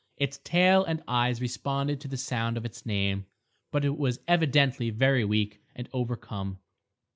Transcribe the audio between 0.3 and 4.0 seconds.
tail and eyes responded to the sound of its name, but it